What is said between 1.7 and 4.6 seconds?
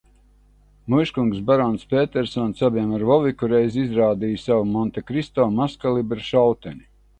Pētersons abiem ar Voviku reiz izrādīja